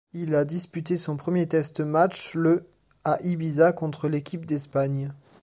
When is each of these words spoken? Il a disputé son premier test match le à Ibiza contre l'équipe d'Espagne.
Il 0.13 0.33
a 0.33 0.45
disputé 0.45 0.97
son 0.97 1.15
premier 1.15 1.47
test 1.47 1.79
match 1.79 2.33
le 2.33 2.65
à 3.03 3.19
Ibiza 3.23 3.71
contre 3.71 4.07
l'équipe 4.07 4.47
d'Espagne. 4.47 5.13